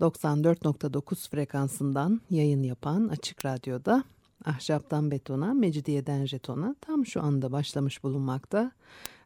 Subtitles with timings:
[0.00, 4.04] 94.9 frekansından yayın yapan Açık Radyo'da
[4.44, 8.72] Ahşaptan Betona, Mecidiyeden Jeton'a tam şu anda başlamış bulunmakta.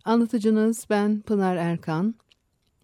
[0.04, 2.14] Anlatıcınız ben Pınar Erkan.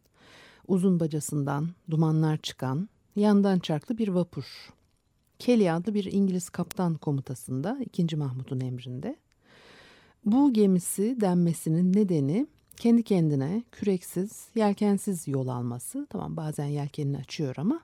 [0.67, 4.45] uzun bacasından dumanlar çıkan, yandan çarklı bir vapur.
[5.39, 8.15] Kelly adlı bir İngiliz kaptan komutasında 2.
[8.15, 9.15] Mahmut'un emrinde.
[10.25, 16.07] Bu gemisi denmesinin nedeni kendi kendine küreksiz, yelkensiz yol alması.
[16.09, 17.79] Tamam bazen yelkenini açıyor ama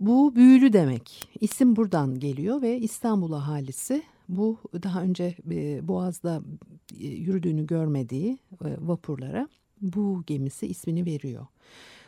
[0.00, 1.28] bu büyülü demek.
[1.40, 6.42] İsim buradan geliyor ve İstanbul ahalisi bu daha önce e, Boğaz'da
[7.00, 9.48] e, yürüdüğünü görmediği e, vapurlara
[9.80, 11.46] bu gemisi ismini veriyor.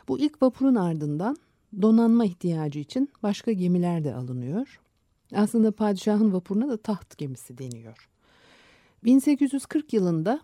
[0.07, 1.37] Bu ilk vapurun ardından
[1.81, 4.79] donanma ihtiyacı için başka gemiler de alınıyor.
[5.35, 8.09] Aslında padişahın vapuruna da taht gemisi deniyor.
[9.03, 10.41] 1840 yılında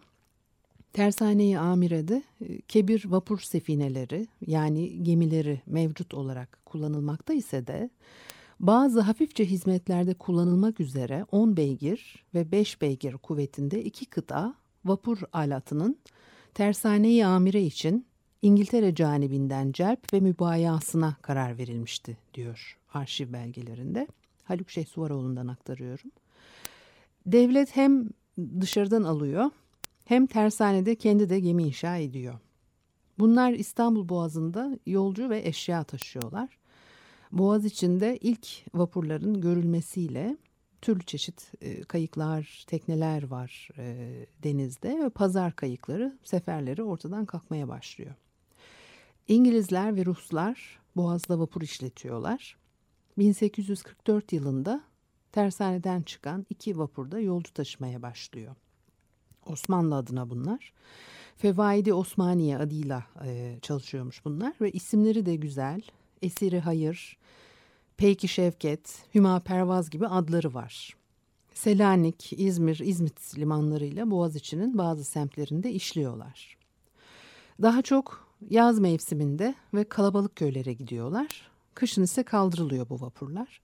[0.93, 2.23] Tersane-i Amire'de
[2.67, 7.89] kebir vapur sefineleri yani gemileri mevcut olarak kullanılmakta ise de
[8.61, 15.97] bazı hafifçe hizmetlerde kullanılmak üzere 10 beygir ve 5 beygir kuvvetinde iki kıta vapur alatının
[16.53, 18.05] Tersane-i Amire için
[18.41, 24.07] İngiltere canibinden celp ve mübayasına karar verilmişti diyor arşiv belgelerinde.
[24.43, 26.11] Haluk Şeyh Suvaroğlu'ndan aktarıyorum.
[27.25, 28.09] Devlet hem
[28.61, 29.49] dışarıdan alıyor
[30.05, 32.39] hem tersanede kendi de gemi inşa ediyor.
[33.19, 36.60] Bunlar İstanbul Boğazı'nda yolcu ve eşya taşıyorlar.
[37.31, 40.37] Boğaz içinde ilk vapurların görülmesiyle
[40.81, 44.07] türlü çeşit e, kayıklar, tekneler var e,
[44.43, 48.15] denizde ve pazar kayıkları, seferleri ortadan kalkmaya başlıyor.
[49.27, 52.57] İngilizler ve Ruslar Boğaz'da vapur işletiyorlar.
[53.17, 54.83] 1844 yılında
[55.31, 58.55] tersaneden çıkan iki vapurda yolcu taşımaya başlıyor.
[59.45, 60.73] Osmanlı adına bunlar.
[61.37, 65.81] Fevaidi Osmaniye adıyla e, çalışıyormuş bunlar ve isimleri de güzel.
[66.21, 67.17] Esiri Hayır,
[67.97, 70.95] Peyki Şevket, Hüma Pervaz gibi adları var.
[71.53, 76.57] Selanik, İzmir, İzmit limanlarıyla Boğaziçi'nin bazı semtlerinde işliyorlar.
[77.61, 81.49] Daha çok yaz mevsiminde ve kalabalık köylere gidiyorlar.
[81.75, 83.61] Kışın ise kaldırılıyor bu vapurlar.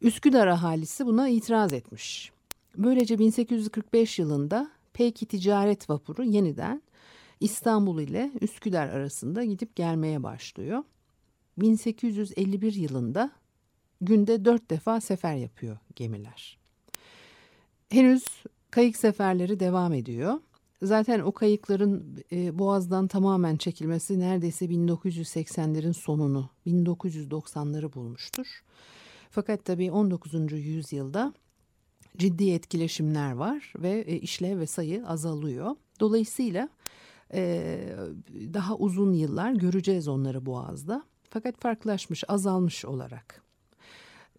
[0.00, 2.32] Üsküdar ahalisi buna itiraz etmiş.
[2.76, 6.82] Böylece 1845 yılında Peki ticaret vapuru yeniden
[7.40, 10.82] İstanbul ile Üsküdar arasında gidip gelmeye başlıyor.
[11.58, 13.30] 1851 yılında
[14.00, 16.58] günde dört defa sefer yapıyor gemiler.
[17.88, 18.24] Henüz
[18.70, 20.40] kayık seferleri devam ediyor.
[20.82, 28.62] Zaten o kayıkların e, Boğaz'dan tamamen çekilmesi neredeyse 1980'lerin sonunu, 1990'ları bulmuştur.
[29.30, 30.52] Fakat tabii 19.
[30.52, 31.32] yüzyılda
[32.16, 35.76] ciddi etkileşimler var ve e, işlev ve sayı azalıyor.
[36.00, 36.68] Dolayısıyla
[37.34, 37.78] e,
[38.54, 41.04] daha uzun yıllar göreceğiz onları Boğaz'da.
[41.30, 43.42] Fakat farklılaşmış, azalmış olarak.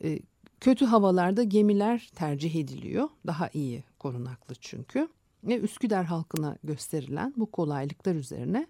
[0.04, 0.20] E,
[0.62, 3.10] kötü havalarda gemiler tercih ediliyor.
[3.28, 5.08] Daha iyi korunaklı çünkü.
[5.44, 8.68] Ve Üsküdar halkına gösterilen bu kolaylıklar üzerine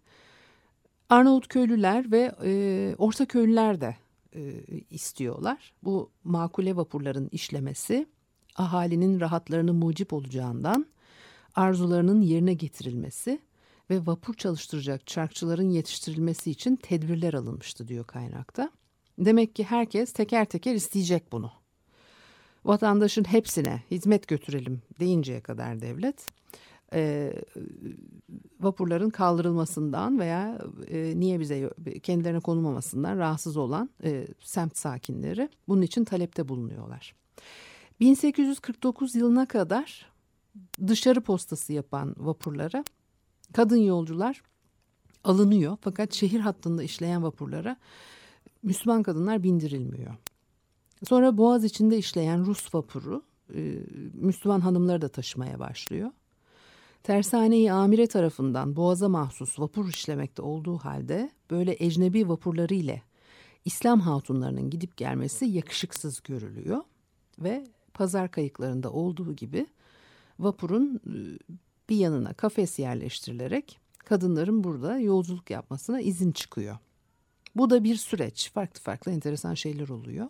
[1.09, 3.95] Arnavut köylüler ve e, Orta köylüler de
[4.35, 5.73] e, istiyorlar.
[5.83, 8.07] Bu makule vapurların işlemesi
[8.55, 10.85] ahalinin rahatlarını mucip olacağından
[11.55, 13.39] arzularının yerine getirilmesi
[13.89, 18.71] ve vapur çalıştıracak çarkçıların yetiştirilmesi için tedbirler alınmıştı diyor kaynakta.
[19.19, 21.51] Demek ki herkes teker teker isteyecek bunu.
[22.65, 26.27] Vatandaşın hepsine hizmet götürelim deyinceye kadar devlet
[26.93, 27.33] e,
[28.59, 31.69] vapurların kaldırılmasından veya e, niye bize
[32.03, 37.15] kendilerine konulmamasından rahatsız olan e, semt sakinleri bunun için talepte bulunuyorlar.
[37.99, 40.05] 1849 yılına kadar
[40.87, 42.83] dışarı postası yapan vapurlara
[43.53, 44.41] kadın yolcular
[45.23, 47.77] alınıyor fakat şehir hattında işleyen vapurlara
[48.63, 50.15] Müslüman kadınlar bindirilmiyor.
[51.03, 53.23] Sonra Boğaz içinde işleyen Rus vapuru
[53.55, 53.79] e,
[54.13, 56.11] Müslüman hanımları da taşımaya başlıyor.
[57.03, 63.03] Tersane-i Amire tarafından boğaza mahsus vapur işlemekte olduğu halde böyle ecnebi vapurları ile
[63.65, 66.83] İslam hatunlarının gidip gelmesi yakışıksız görülüyor
[67.39, 69.67] ve pazar kayıklarında olduğu gibi
[70.39, 71.13] vapurun e,
[71.89, 76.77] bir yanına kafes yerleştirilerek kadınların burada yolculuk yapmasına izin çıkıyor.
[77.55, 78.51] Bu da bir süreç.
[78.51, 80.27] Farklı farklı enteresan şeyler oluyor.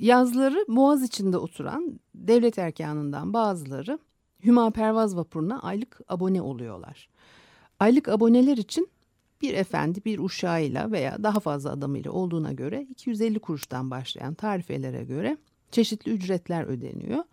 [0.00, 3.98] Yazları Boğaz içinde oturan devlet erkanından bazıları
[4.44, 7.08] Hüma Pervaz vapuruna aylık abone oluyorlar.
[7.80, 8.88] Aylık aboneler için
[9.42, 15.36] bir efendi bir uşağıyla veya daha fazla adamıyla olduğuna göre 250 kuruştan başlayan tarifelere göre
[15.70, 17.24] çeşitli ücretler ödeniyor.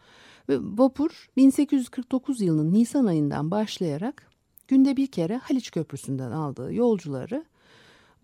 [0.49, 4.27] Ve vapur 1849 yılının Nisan ayından başlayarak
[4.67, 7.45] günde bir kere Haliç Köprüsü'nden aldığı yolcuları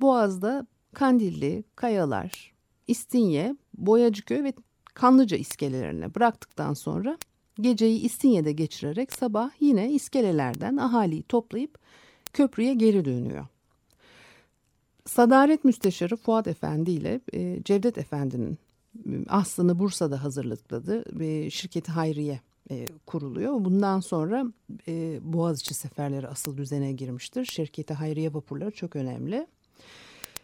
[0.02, 2.54] Boğaz'da Kandilli, Kayalar,
[2.88, 4.54] İstinye, Boyacıköy ve
[4.94, 7.18] Kanlıca iskelelerine bıraktıktan sonra
[7.62, 11.80] geceyi İstinye'de geçirerek sabah yine iskelelerden ahaliyi toplayıp
[12.34, 13.46] köprüye geri dönüyor.
[15.06, 18.58] Sadaret Müsteşarı Fuat Efendi ile e, Cevdet Efendi'nin
[19.28, 22.42] aslını Bursa'da hazırladığı e, şirketi Hayriye
[22.72, 23.66] e, kuruluyor.
[23.66, 24.46] Bundan sonra
[24.88, 27.46] e, Boğaziçi seferleri asıl düzene girmiştir.
[27.46, 29.48] Şirketi Hayriye vapurları çok önemli.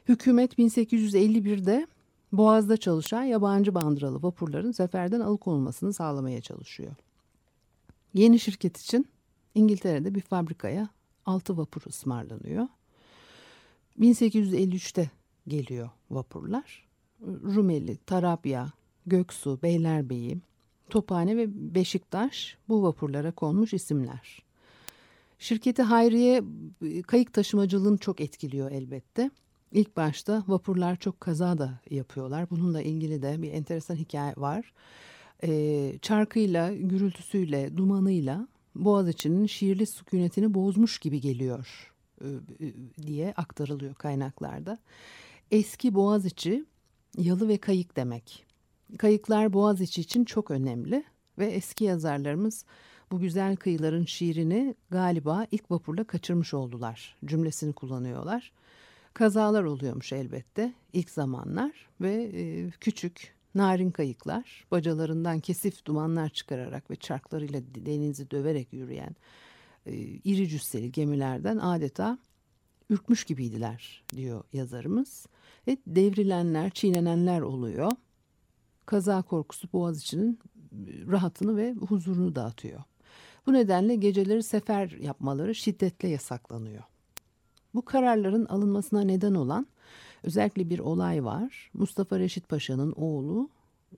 [0.07, 1.87] Hükümet 1851'de
[2.31, 6.95] Boğaz'da çalışan yabancı bandıralı vapurların seferden alıkonulmasını sağlamaya çalışıyor.
[8.13, 9.07] Yeni şirket için
[9.55, 10.89] İngiltere'de bir fabrikaya
[11.25, 12.67] altı vapur ısmarlanıyor.
[13.99, 15.09] 1853'te
[15.47, 16.84] geliyor vapurlar.
[17.21, 18.71] Rumeli, Tarabya,
[19.05, 20.37] Göksu, Beylerbeyi,
[20.89, 24.39] Tophane ve Beşiktaş bu vapurlara konmuş isimler.
[25.39, 26.43] Şirketi Hayriye
[27.07, 29.31] kayık taşımacılığını çok etkiliyor elbette.
[29.71, 32.49] İlk başta vapurlar çok kaza da yapıyorlar.
[32.49, 34.73] Bununla ilgili de bir enteresan hikaye var.
[35.43, 42.73] Ee, çarkıyla, gürültüsüyle, dumanıyla Boğaziçi'nin şiirli sükunetini bozmuş gibi geliyor e, e,
[43.07, 44.79] diye aktarılıyor kaynaklarda.
[45.51, 46.65] Eski Boğaziçi
[47.17, 48.45] yalı ve kayık demek.
[48.97, 51.03] Kayıklar Boğaziçi için çok önemli
[51.37, 52.65] ve eski yazarlarımız
[53.11, 58.51] bu güzel kıyıların şiirini galiba ilk vapurla kaçırmış oldular cümlesini kullanıyorlar.
[59.13, 61.71] Kazalar oluyormuş elbette ilk zamanlar
[62.01, 69.15] ve e, küçük narin kayıklar bacalarından kesif dumanlar çıkararak ve çarklarıyla denizi döverek yürüyen
[69.85, 72.17] e, iri cüsseli gemilerden adeta
[72.89, 75.25] ürkmüş gibiydiler diyor yazarımız.
[75.67, 77.91] Ve devrilenler, çiğnenenler oluyor.
[78.85, 80.39] Kaza korkusu Boğaziçi'nin
[81.11, 82.83] rahatını ve huzurunu dağıtıyor.
[83.47, 86.83] Bu nedenle geceleri sefer yapmaları şiddetle yasaklanıyor.
[87.75, 89.67] Bu kararların alınmasına neden olan
[90.23, 91.71] özellikle bir olay var.
[91.73, 93.49] Mustafa Reşit Paşa'nın oğlu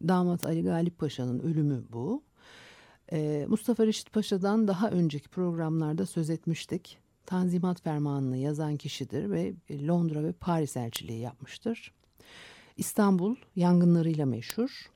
[0.08, 2.24] damat Ali Galip Paşa'nın ölümü bu.
[3.12, 6.98] Ee, Mustafa Reşit Paşa'dan daha önceki programlarda söz etmiştik.
[7.28, 11.94] Tanzimat Fermanı'nı yazan kişidir ve Londra ve Paris elçiliği yapmıştır.
[12.78, 14.90] İstanbul yangınlarıyla meşhur.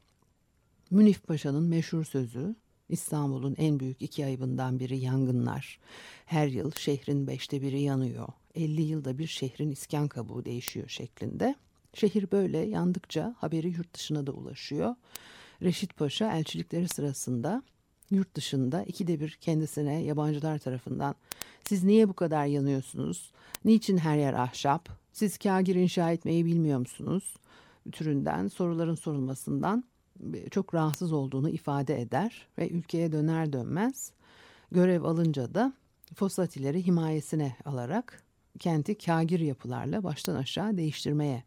[0.92, 2.56] Münif Paşa'nın meşhur sözü
[2.90, 5.80] İstanbul'un en büyük iki ayıbından biri yangınlar.
[6.26, 8.28] Her yıl şehrin beşte biri yanıyor.
[8.56, 11.56] 50 yılda bir şehrin iskan kabuğu değişiyor şeklinde.
[11.94, 14.96] Şehir böyle yandıkça haberi yurt dışına da ulaşıyor.
[15.62, 17.64] Reşit Paşa elçilikleri sırasında
[18.12, 21.16] yurt dışında ikide bir kendisine yabancılar tarafından
[21.64, 23.32] siz niye bu kadar yanıyorsunuz?
[23.66, 24.90] Niçin her yer ahşap?
[25.14, 27.36] Siz kagir inşa etmeyi bilmiyor musunuz?
[27.92, 29.84] Türünden soruların sorulmasından
[30.52, 34.12] çok rahatsız olduğunu ifade eder ve ülkeye döner dönmez
[34.72, 35.74] görev alınca da
[36.16, 38.24] Fosatileri himayesine alarak
[38.60, 41.44] kenti kagir yapılarla baştan aşağı değiştirmeye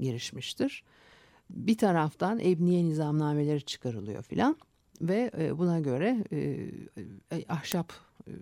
[0.00, 0.84] girişmiştir.
[1.50, 4.56] Bir taraftan ebniye nizamnameleri çıkarılıyor filan
[5.00, 6.36] ve e, buna göre e,
[7.32, 7.92] e, ahşap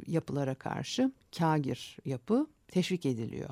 [0.06, 3.50] yapılara karşı kagir yapı teşvik ediliyor.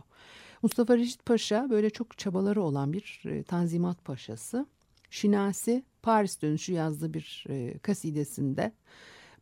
[0.63, 4.67] Mustafa Reşit Paşa böyle çok çabaları olan bir tanzimat paşası.
[5.11, 7.45] Şinasi Paris dönüşü yazdığı bir
[7.83, 8.73] kasidesinde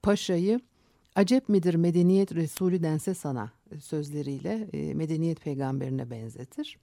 [0.02, 0.60] paşayı
[1.14, 6.78] acep midir medeniyet Resulü dense sana sözleriyle medeniyet peygamberine benzetir.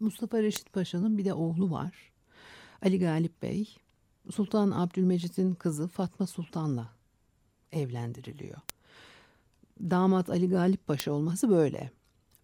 [0.00, 2.12] Mustafa Reşit Paşa'nın bir de oğlu var.
[2.82, 3.76] Ali Galip Bey,
[4.30, 6.88] Sultan Abdülmecit'in kızı Fatma Sultan'la
[7.72, 8.58] evlendiriliyor.
[9.80, 11.90] Damat Ali Galip Paşa olması böyle.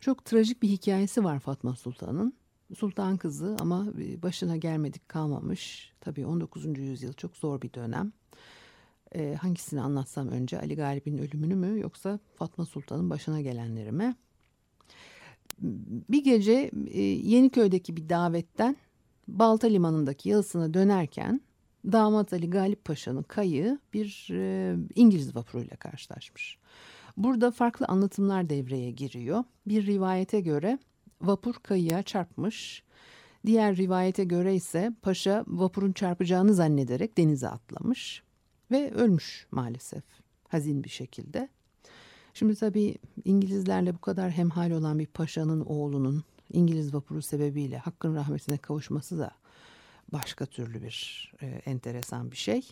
[0.00, 2.34] Çok trajik bir hikayesi var Fatma Sultan'ın.
[2.78, 3.86] Sultan kızı ama
[4.22, 5.92] başına gelmedik kalmamış.
[6.00, 6.78] Tabii 19.
[6.78, 8.12] yüzyıl çok zor bir dönem.
[9.14, 14.14] Ee, hangisini anlatsam önce Ali Galip'in ölümünü mü yoksa Fatma Sultan'ın başına gelenleri mi?
[16.08, 18.76] bir gece e, Yeniköy'deki bir davetten
[19.28, 21.40] Balta Limanı'ndaki yalısına dönerken
[21.92, 26.58] damat Ali Galip Paşa'nın kayığı bir e, İngiliz vapuruyla karşılaşmış.
[27.16, 29.44] Burada farklı anlatımlar devreye giriyor.
[29.66, 30.78] Bir rivayete göre
[31.22, 32.82] vapur kayığa çarpmış.
[33.46, 38.22] Diğer rivayete göre ise paşa vapurun çarpacağını zannederek denize atlamış
[38.70, 40.02] ve ölmüş maalesef
[40.48, 41.48] hazin bir şekilde.
[42.34, 48.58] Şimdi tabii İngilizlerle bu kadar hemhal olan bir paşanın oğlunun İngiliz vapuru sebebiyle hakkın rahmetine
[48.58, 49.30] kavuşması da
[50.12, 52.68] başka türlü bir e, enteresan bir şey.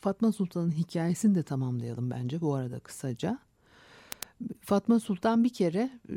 [0.00, 3.38] Fatma Sultan'ın hikayesini de tamamlayalım bence bu arada kısaca.
[4.60, 6.14] Fatma Sultan bir kere e,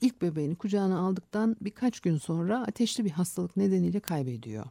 [0.00, 4.66] ilk bebeğini kucağına aldıktan birkaç gün sonra ateşli bir hastalık nedeniyle kaybediyor.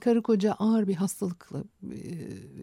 [0.00, 2.00] Karı koca ağır bir hastalıkla e,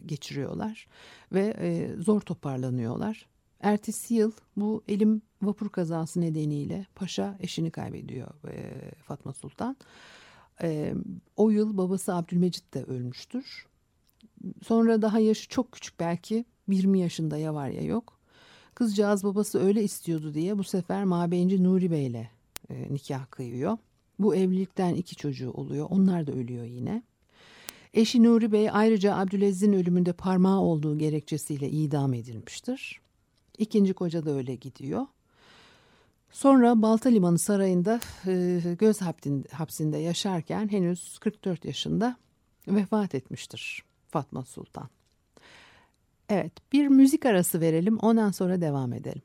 [0.05, 0.87] geçiriyorlar
[1.31, 3.25] ve e, zor toparlanıyorlar.
[3.59, 8.27] Ertesi yıl bu elim vapur kazası nedeniyle paşa eşini kaybediyor
[9.03, 9.77] Fatma Sultan.
[11.35, 13.65] O yıl babası Abdülmecit de ölmüştür.
[14.63, 18.19] Sonra daha yaşı çok küçük belki 20 yaşında ya var ya yok.
[18.75, 22.29] Kızcağız babası öyle istiyordu diye bu sefer Mabeyinci Nuri Bey ile
[22.69, 23.77] e, nikah kıyıyor.
[24.19, 25.87] Bu evlilikten iki çocuğu oluyor.
[25.89, 27.03] Onlar da ölüyor yine.
[27.93, 33.01] Eşi Nuri Bey ayrıca Abdülaziz'in ölümünde parmağı olduğu gerekçesiyle idam edilmiştir.
[33.57, 35.05] İkinci koca da öyle gidiyor.
[36.33, 39.01] Sonra Balta Limanı Sarayı'nda e, göz
[39.51, 42.15] hapsinde yaşarken henüz 44 yaşında
[42.67, 44.89] vefat etmiştir Fatma Sultan.
[46.29, 49.21] Evet bir müzik arası verelim ondan sonra devam edelim.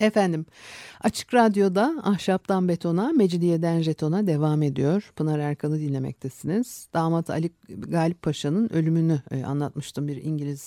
[0.00, 0.46] Efendim
[1.00, 5.12] Açık Radyo'da Ahşaptan Betona, Mecidiyeden Jeton'a devam ediyor.
[5.16, 6.88] Pınar Erkan'ı dinlemektesiniz.
[6.94, 10.66] Damat Ali Galip Paşa'nın ölümünü e, anlatmıştım bir İngiliz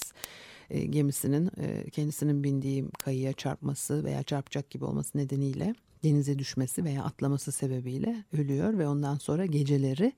[0.70, 7.04] e, gemisinin e, kendisinin bindiği kayıya çarpması veya çarpacak gibi olması nedeniyle denize düşmesi veya
[7.04, 10.14] atlaması sebebiyle ölüyor ve ondan sonra geceleri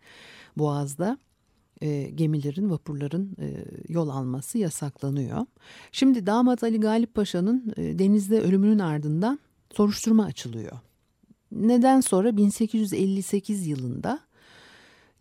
[0.57, 1.17] Boğaz'da
[1.81, 5.45] e, gemilerin, vapurların e, yol alması yasaklanıyor.
[5.91, 9.39] Şimdi damat Ali Galip Paşa'nın e, denizde ölümünün ardından
[9.73, 10.79] soruşturma açılıyor.
[11.51, 14.19] Neden sonra 1858 yılında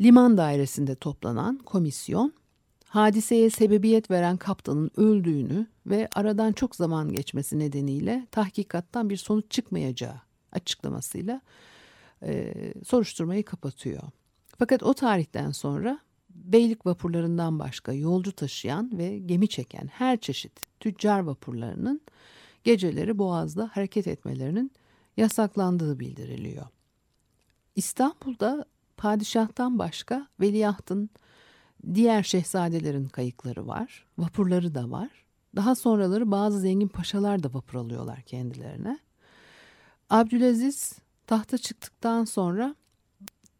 [0.00, 2.32] liman dairesinde toplanan komisyon
[2.84, 10.20] hadiseye sebebiyet veren kaptanın öldüğünü ve aradan çok zaman geçmesi nedeniyle tahkikattan bir sonuç çıkmayacağı
[10.52, 11.40] açıklamasıyla
[12.22, 14.02] e, soruşturmayı kapatıyor.
[14.58, 15.98] Fakat o tarihten sonra
[16.44, 22.00] beylik vapurlarından başka yolcu taşıyan ve gemi çeken her çeşit tüccar vapurlarının
[22.64, 24.72] geceleri Boğaz'da hareket etmelerinin
[25.16, 26.66] yasaklandığı bildiriliyor.
[27.76, 28.64] İstanbul'da
[28.96, 31.10] padişahtan başka veliahtın
[31.94, 35.10] diğer şehzadelerin kayıkları var, vapurları da var.
[35.56, 38.98] Daha sonraları bazı zengin paşalar da vapur alıyorlar kendilerine.
[40.10, 42.74] Abdülaziz tahta çıktıktan sonra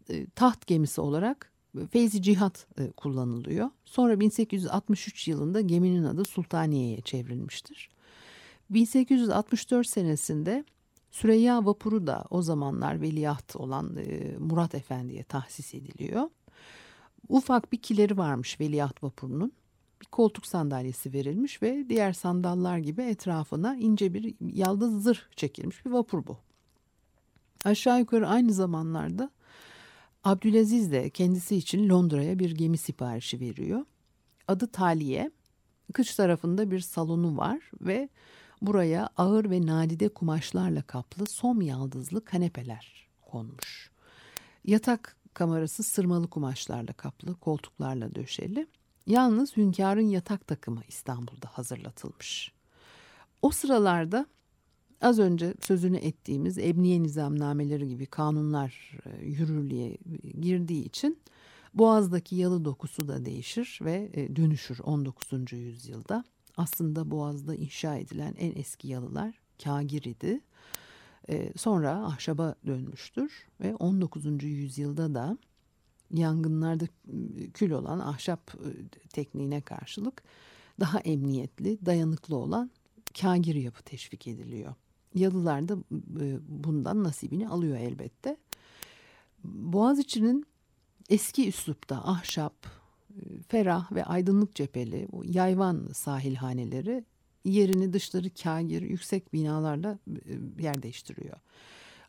[0.08, 1.52] e, taht gemisi olarak
[1.86, 3.70] Feyzi Cihat e, kullanılıyor.
[3.84, 7.90] Sonra 1863 yılında geminin adı Sultaniye'ye çevrilmiştir.
[8.70, 10.64] 1864 senesinde
[11.10, 16.30] Süreyya vapuru da o zamanlar veliaht olan e, Murat Efendi'ye tahsis ediliyor.
[17.28, 19.52] Ufak bir kileri varmış veliaht vapurunun.
[20.00, 25.90] Bir koltuk sandalyesi verilmiş ve diğer sandallar gibi etrafına ince bir yaldız zırh çekilmiş bir
[25.90, 26.36] vapur bu.
[27.64, 29.30] Aşağı yukarı aynı zamanlarda
[30.24, 33.84] Abdülaziz de kendisi için Londra'ya bir gemi siparişi veriyor.
[34.48, 35.30] Adı Taliye.
[35.92, 38.08] Kıç tarafında bir salonu var ve
[38.62, 43.90] buraya ağır ve nadide kumaşlarla kaplı som yaldızlı kanepeler konmuş.
[44.64, 48.66] Yatak kamerası sırmalı kumaşlarla kaplı, koltuklarla döşeli.
[49.06, 52.52] Yalnız hünkârın yatak takımı İstanbul'da hazırlatılmış.
[53.42, 54.26] O sıralarda
[55.00, 59.98] az önce sözünü ettiğimiz ebniye nizamnameleri gibi kanunlar e, yürürlüğe
[60.40, 61.18] girdiği için
[61.74, 65.52] Boğaz'daki yalı dokusu da değişir ve e, dönüşür 19.
[65.52, 66.24] yüzyılda.
[66.56, 70.40] Aslında Boğaz'da inşa edilen en eski yalılar kagir idi.
[71.28, 74.42] E, sonra ahşaba dönmüştür ve 19.
[74.42, 75.38] yüzyılda da
[76.14, 76.84] yangınlarda
[77.54, 78.52] kül olan ahşap
[79.12, 80.22] tekniğine karşılık
[80.80, 82.70] daha emniyetli, dayanıklı olan
[83.20, 84.74] kagir yapı teşvik ediliyor.
[85.18, 85.74] Yalılar da
[86.20, 88.36] e, bundan nasibini alıyor elbette.
[89.44, 90.46] Boğaziçi'nin
[91.08, 97.04] eski üslupta ahşap, e, ferah ve aydınlık cepheli yayvan sahilhaneleri
[97.44, 101.36] yerini dışları kagir yüksek binalarla e, yer değiştiriyor.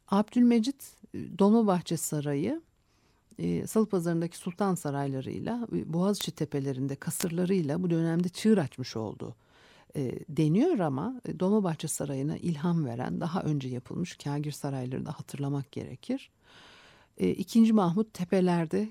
[0.08, 2.62] Abdülmecit Dolmabahçe Sarayı
[3.68, 9.36] Salı Pazarı'ndaki sultan saraylarıyla Boğaziçi tepelerinde kasırlarıyla bu dönemde çığır açmış oldu
[9.96, 15.72] e, deniyor ama e, Dolmabahçe Sarayı'na ilham veren daha önce yapılmış kagir sarayları da hatırlamak
[15.72, 16.30] gerekir.
[17.18, 18.90] E, İkinci Mahmut tepelerde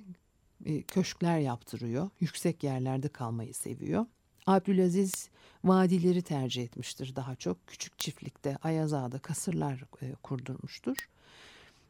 [0.64, 2.10] e, köşkler yaptırıyor.
[2.20, 4.06] Yüksek yerlerde kalmayı seviyor.
[4.46, 5.28] Abdülaziz
[5.64, 7.66] vadileri tercih etmiştir daha çok.
[7.66, 11.08] Küçük çiftlikte, Ayazağa'da kasırlar e, kurdurmuştur.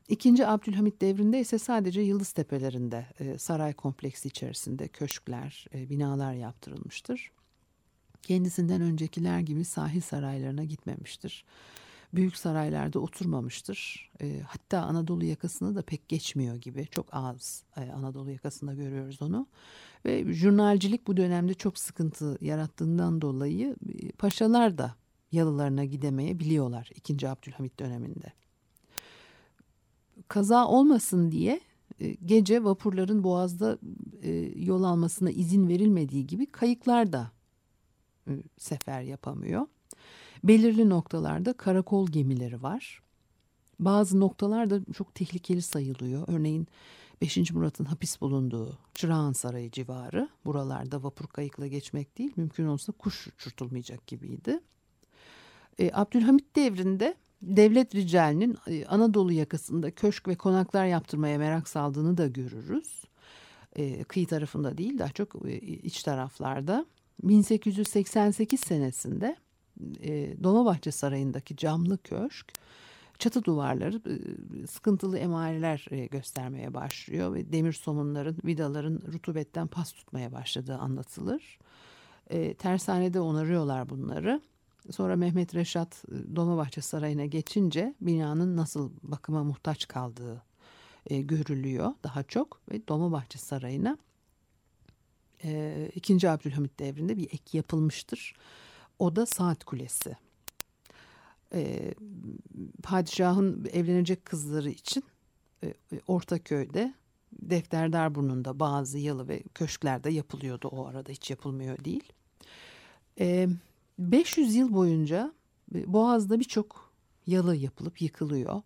[0.08, 3.06] İkinci Abdülhamit devrinde ise sadece Yıldız Tepelerinde
[3.38, 7.30] saray kompleksi içerisinde köşkler, binalar yaptırılmıştır.
[8.22, 11.44] Kendisinden öncekiler gibi sahil saraylarına gitmemiştir.
[12.14, 14.10] Büyük saraylarda oturmamıştır.
[14.20, 16.86] E, hatta Anadolu yakasını da pek geçmiyor gibi.
[16.90, 19.46] Çok az e, Anadolu yakasında görüyoruz onu.
[20.04, 24.94] Ve jurnalcilik bu dönemde çok sıkıntı yarattığından dolayı e, paşalar da
[25.32, 27.28] yalılarına gidemeyebiliyorlar 2.
[27.28, 28.32] Abdülhamit döneminde.
[30.28, 31.60] Kaza olmasın diye
[32.00, 33.78] e, gece vapurların boğazda
[34.22, 37.30] e, yol almasına izin verilmediği gibi kayıklar da
[38.58, 39.66] sefer yapamıyor.
[40.44, 43.02] Belirli noktalarda karakol gemileri var.
[43.80, 46.24] Bazı noktalarda çok tehlikeli sayılıyor.
[46.28, 46.68] Örneğin
[47.22, 47.52] 5.
[47.52, 50.28] Murat'ın hapis bulunduğu Çırağan Sarayı civarı.
[50.44, 54.60] Buralarda vapur kayıkla geçmek değil, mümkün olsa kuş uçurtulmayacak gibiydi.
[55.78, 62.26] E, Abdülhamit devrinde devlet ricalinin e, Anadolu yakasında köşk ve konaklar yaptırmaya merak saldığını da
[62.26, 63.04] görürüz.
[63.76, 66.86] E, kıyı tarafında değil, daha çok e, iç taraflarda.
[67.22, 69.36] 1888 senesinde
[70.00, 72.52] e, Dolmabahçe Sarayı'ndaki camlı köşk
[73.18, 80.32] çatı duvarları e, sıkıntılı emareler e, göstermeye başlıyor ve demir somunların, vidaların rutubetten pas tutmaya
[80.32, 81.58] başladığı anlatılır.
[82.30, 84.40] E, tersanede onarıyorlar bunları.
[84.90, 90.42] Sonra Mehmet Reşat e, Dolmabahçe Sarayı'na geçince binanın nasıl bakıma muhtaç kaldığı
[91.06, 93.98] e, görülüyor daha çok ve Dolmabahçe Sarayı'na
[95.44, 96.30] e, 2.
[96.30, 98.34] Abdülhamit devrinde bir ek yapılmıştır.
[98.98, 100.16] O da Saat Kulesi.
[101.54, 101.94] E,
[102.82, 105.04] padişahın evlenecek kızları için
[105.64, 105.74] e,
[106.06, 106.94] Ortaköy'de
[107.32, 112.12] Defterdar burnunda bazı yalı ve köşklerde yapılıyordu o arada hiç yapılmıyor değil.
[113.20, 113.48] E,
[113.98, 115.32] 500 yıl boyunca
[115.74, 116.92] e, Boğaz'da birçok
[117.26, 118.62] yalı yapılıp yıkılıyor.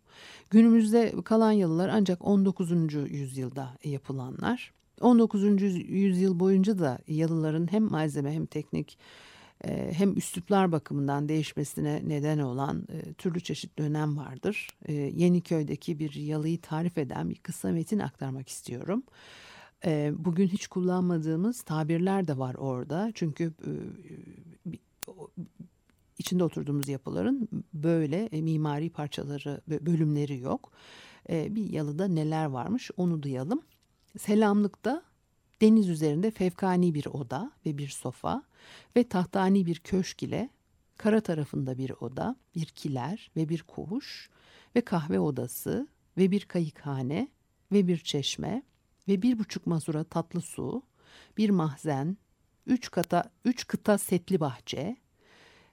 [0.51, 2.71] Günümüzde kalan yalılar ancak 19.
[2.95, 4.73] yüzyılda yapılanlar.
[5.01, 5.43] 19.
[5.89, 8.99] yüzyıl boyunca da yalıların hem malzeme hem teknik
[9.65, 14.69] e, hem üsluplar bakımından değişmesine neden olan e, türlü çeşit dönem vardır.
[14.87, 19.03] E, Yeniköy'deki bir yalıyı tarif eden bir kısa metin aktarmak istiyorum.
[20.13, 23.13] Bugün hiç kullanmadığımız tabirler de var orada.
[23.15, 23.53] Çünkü
[26.19, 30.73] içinde oturduğumuz yapıların böyle mimari parçaları, bölümleri yok.
[31.29, 33.63] Bir yalıda neler varmış onu duyalım.
[34.19, 35.03] Selamlıkta
[35.61, 38.43] deniz üzerinde fevkani bir oda ve bir sofa
[38.97, 40.51] ve tahtani bir köşk ile
[40.97, 44.31] kara tarafında bir oda, bir kiler ve bir koğuş
[44.77, 47.29] ve kahve odası ve bir kayıkhane
[47.73, 48.63] ve bir çeşme
[49.09, 50.83] ve bir buçuk mazura tatlı su,
[51.39, 52.17] bir mahzen,
[52.67, 54.97] üç kata, üç kıta setli bahçe,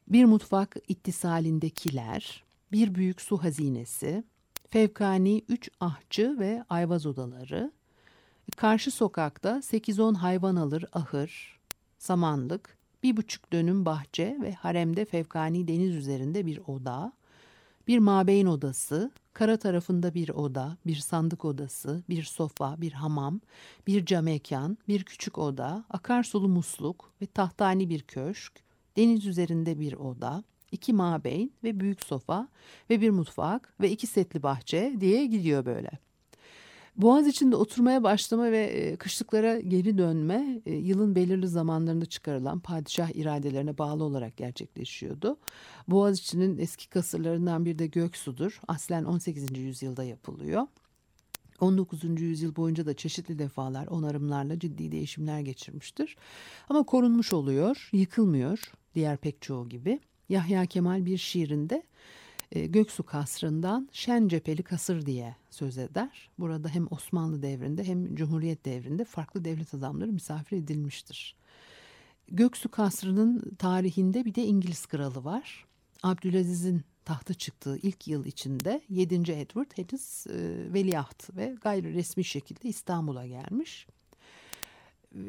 [0.08, 4.24] bir mutfak ittisalindekiler, bir büyük su hazinesi,
[4.68, 7.72] fevkani üç ahçı ve ayvaz odaları,
[8.58, 11.60] karşı sokakta 8-10 hayvan alır ahır,
[11.98, 17.14] samanlık, bir buçuk dönüm bahçe ve haremde fevkani deniz üzerinde bir oda,
[17.88, 23.42] bir mabeyn odası, kara tarafında bir oda, bir sandık odası, bir sofa, bir hamam,
[23.88, 28.54] bir cam mekan, bir küçük oda, akarsulu musluk ve tahtani bir köşk,
[28.98, 32.48] deniz üzerinde bir oda, iki mabeyn ve büyük sofa
[32.90, 35.90] ve bir mutfak ve iki setli bahçe diye gidiyor böyle.
[37.02, 43.10] Boğaz içinde oturmaya başlama ve e, kışlıklara geri dönme e, yılın belirli zamanlarında çıkarılan padişah
[43.10, 45.38] iradelerine bağlı olarak gerçekleşiyordu.
[45.88, 48.60] Boğaz içinin eski kasırlarından bir de Göksu'dur.
[48.68, 49.58] Aslen 18.
[49.58, 50.68] yüzyılda yapılıyor.
[51.60, 52.22] 19.
[52.22, 56.16] yüzyıl boyunca da çeşitli defalar onarımlarla ciddi değişimler geçirmiştir.
[56.70, 60.00] Ama korunmuş oluyor, yıkılmıyor diğer pek çoğu gibi.
[60.30, 61.84] Yahya Kemal bir şiirinde
[62.52, 66.30] e, Göksu Kasrı'ndan Şen Cepheli Kasır diye söz eder.
[66.40, 71.36] Burada hem Osmanlı devrinde hem Cumhuriyet devrinde farklı devlet adamları misafir edilmiştir.
[72.28, 75.66] Göksu Kasrı'nın tarihinde bir de İngiliz kralı var.
[76.04, 79.16] Abdülaziz'in tahta çıktığı ilk yıl içinde 7.
[79.16, 83.88] Edward henüz e, veliaht ve gayri resmi şekilde İstanbul'a gelmiş.
[85.16, 85.22] E,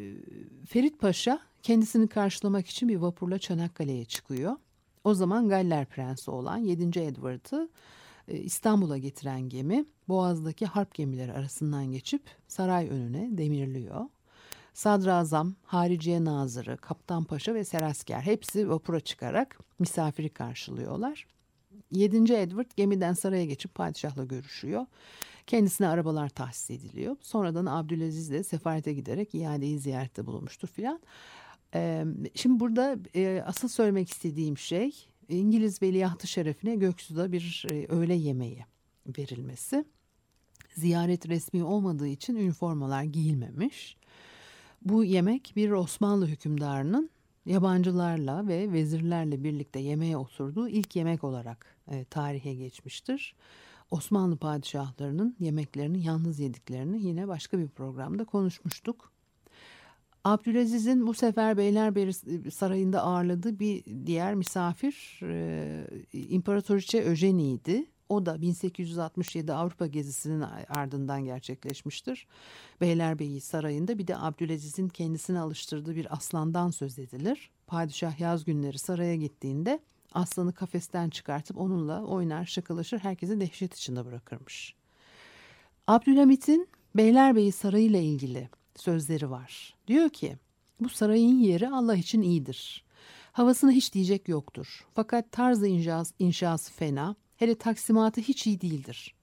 [0.68, 4.56] Ferit Paşa kendisini karşılamak için bir vapurla Çanakkale'ye çıkıyor.
[5.04, 7.00] O zaman Galler Prensi olan 7.
[7.00, 7.68] Edward'ı
[8.28, 14.04] e, İstanbul'a getiren gemi Boğaz'daki harp gemileri arasından geçip saray önüne demirliyor.
[14.74, 21.26] Sadrazam, Hariciye Nazırı, Kaptan Paşa ve Serasker hepsi vapura çıkarak misafiri karşılıyorlar.
[21.90, 22.34] 7.
[22.34, 24.86] Edward gemiden saraya geçip padişahla görüşüyor.
[25.46, 27.16] Kendisine arabalar tahsis ediliyor.
[27.20, 31.00] Sonradan Abdülaziz de sefarete giderek iadeyi ziyarette bulunmuştur filan.
[32.34, 32.98] Şimdi burada
[33.44, 38.64] asıl söylemek istediğim şey İngiliz veliahtı şerefine Göksu'da bir öğle yemeği
[39.18, 39.84] verilmesi.
[40.74, 43.96] Ziyaret resmi olmadığı için üniformalar giyilmemiş.
[44.82, 47.10] Bu yemek bir Osmanlı hükümdarının
[47.46, 53.34] yabancılarla ve vezirlerle birlikte yemeğe oturduğu ilk yemek olarak e, tarihe geçmiştir.
[53.90, 59.12] Osmanlı padişahlarının yemeklerini yalnız yediklerini yine başka bir programda konuşmuştuk.
[60.24, 62.12] Abdülaziz'in bu sefer Beylerbeyi
[62.50, 67.86] Sarayı'nda ağırladığı bir diğer misafir e, İmparatoriçe Öjeni'ydi.
[68.08, 72.26] O da 1867 Avrupa gezisinin ardından gerçekleşmiştir.
[72.80, 77.50] Beylerbeyi Sarayı'nda bir de Abdülaziz'in kendisine alıştırdığı bir aslandan söz edilir.
[77.66, 79.80] Padişah yaz günleri saraya gittiğinde
[80.12, 84.74] aslanı kafesten çıkartıp onunla oynar şakalaşır herkesi dehşet içinde bırakırmış.
[85.86, 89.74] Abdülhamit'in Beylerbeyi Sarayı ile ilgili sözleri var.
[89.86, 90.36] Diyor ki
[90.80, 92.84] bu sarayın yeri Allah için iyidir.
[93.32, 94.86] Havasına hiç diyecek yoktur.
[94.94, 99.14] Fakat tarzı inşası, inşası fena, hele taksimatı hiç iyi değildir.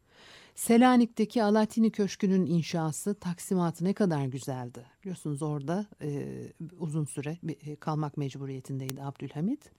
[0.56, 4.86] Selanik'teki Alatini Köşkü'nün inşası, taksimatı ne kadar güzeldi.
[5.02, 6.42] Biliyorsunuz orada e,
[6.80, 9.72] uzun süre e, kalmak mecburiyetindeydi Abdülhamit.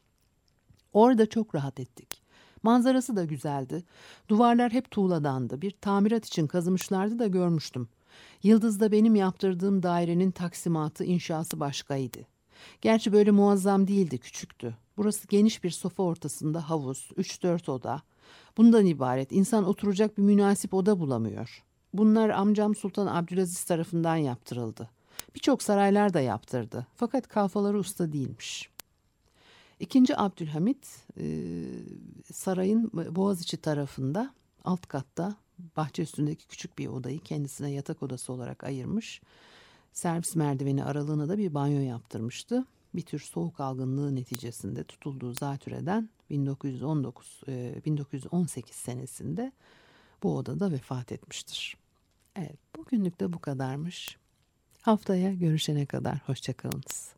[0.92, 2.22] Orada çok rahat ettik.
[2.62, 3.85] Manzarası da güzeldi.
[4.28, 5.62] Duvarlar hep tuğladandı.
[5.62, 7.88] Bir tamirat için kazımışlardı da görmüştüm.
[8.42, 12.18] Yıldız'da benim yaptırdığım dairenin taksimatı, inşası başkaydı.
[12.81, 14.76] Gerçi böyle muazzam değildi, küçüktü.
[14.96, 18.02] Burası geniş bir sofa ortasında havuz, üç dört oda.
[18.57, 19.33] Bundan ibaret.
[19.33, 21.64] İnsan oturacak bir münasip oda bulamıyor.
[21.92, 24.90] Bunlar amcam Sultan Abdülaziz tarafından yaptırıldı.
[25.35, 26.87] Birçok saraylar da yaptırdı.
[26.96, 28.70] Fakat kalfaları usta değilmiş.
[29.81, 31.04] İkinci Abdülhamit
[32.33, 35.37] sarayın Boğaziçi tarafında alt katta
[35.77, 39.21] bahçe üstündeki küçük bir odayı kendisine yatak odası olarak ayırmış.
[39.92, 42.64] Servis merdiveni aralığına da bir banyo yaptırmıştı.
[42.94, 49.53] Bir tür soğuk algınlığı neticesinde tutulduğu zatürreden 1919 e, 1918 senesinde
[50.23, 51.77] bu odada vefat etmiştir.
[52.37, 54.18] Evet, bugünlük de bu kadarmış.
[54.83, 57.17] Haftaya görüşene kadar hoşçakalınız.